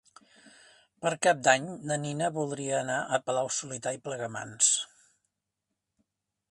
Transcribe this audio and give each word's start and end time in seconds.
Per 1.05 1.11
Cap 1.27 1.43
d'Any 1.47 1.67
na 1.91 1.97
Nina 2.05 2.31
voldria 2.39 2.79
anar 2.81 2.97
a 3.03 3.21
Palau-solità 3.29 3.95
i 3.99 4.01
Plegamans. 4.09 4.73